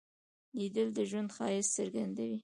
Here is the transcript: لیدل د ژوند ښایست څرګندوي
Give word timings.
لیدل 0.57 0.87
د 0.97 0.99
ژوند 1.09 1.29
ښایست 1.35 1.71
څرګندوي 1.77 2.37